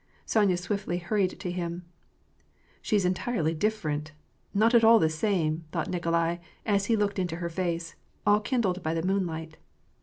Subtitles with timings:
[0.25, 1.85] Sonya swiftly hurried to him.
[2.81, 4.13] "She's entirely different;
[4.51, 7.93] not at all the same," thought Nik olai, as he looked into her face,
[8.25, 9.57] all kindled by the moonlight.